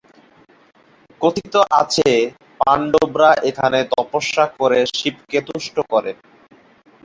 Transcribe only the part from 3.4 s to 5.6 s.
এখানে তপস্যা করে শিবকে